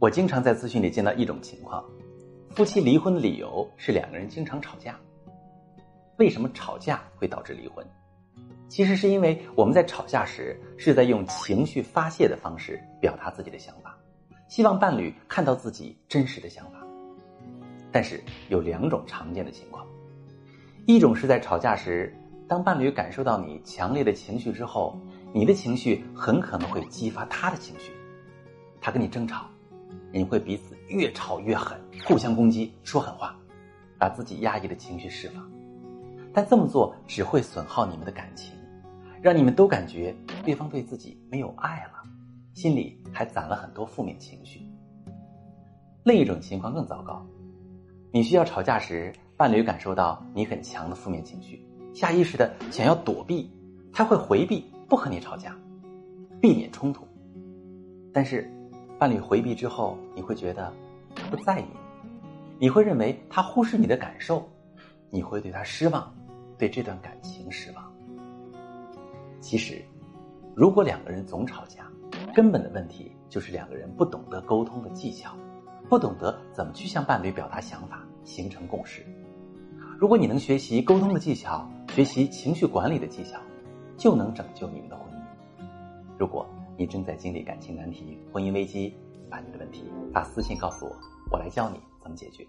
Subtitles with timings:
[0.00, 1.84] 我经常在咨询里见到一种情况：
[2.52, 4.98] 夫妻离婚的理由是两个人经常吵架。
[6.16, 7.86] 为什么吵架会导致离婚？
[8.66, 13.94] 其实是因为我们在吵架时是在用情绪发泄的方式表达自己的想法，
[14.48, 16.80] 希望伴侣看到自己真实的想法。
[17.92, 19.86] 但是有两种常见的情况：
[20.86, 22.16] 一种是在吵架时，
[22.48, 24.98] 当伴侣感受到你强烈的情绪之后，
[25.34, 27.92] 你的情绪很可能会激发他的情绪，
[28.80, 29.44] 他跟你争吵。
[30.12, 33.36] 你会彼此越吵越狠，互相攻击，说狠话，
[33.98, 35.48] 把自己压抑的情绪释放。
[36.32, 38.54] 但这么做只会损耗你们的感情，
[39.22, 40.14] 让你们都感觉
[40.44, 42.02] 对方对自己没有爱了，
[42.54, 44.60] 心里还攒了很多负面情绪。
[46.02, 47.24] 另一种情况更糟糕，
[48.12, 51.64] 你需要吵架时，伴侣感受到你很强的负面情绪，
[51.94, 53.50] 下意识的想要躲避，
[53.92, 55.56] 他会回避，不和你吵架，
[56.40, 57.06] 避免冲突。
[58.12, 58.52] 但是。
[59.00, 60.70] 伴侣回避之后，你会觉得
[61.16, 61.64] 他不在意
[62.58, 64.46] 你，会认为他忽视你的感受，
[65.08, 66.12] 你会对他失望，
[66.58, 67.90] 对这段感情失望。
[69.40, 69.82] 其实，
[70.54, 71.90] 如果两个人总吵架，
[72.34, 75.34] 根本的问题就是两个人不懂得沟通的技巧，
[75.88, 79.02] 不懂得怎么去向伴侣表达想法，形成共识。
[79.98, 83.40] 如果你能学习沟通的技巧，学习情绪管理的技巧，
[83.96, 85.64] 就能拯救你们的婚姻。
[86.18, 86.46] 如果。
[86.80, 88.94] 你正在经历感情难题、婚姻危机，
[89.28, 90.96] 把你的问题发私信告诉我，
[91.30, 92.46] 我来教你怎么解决。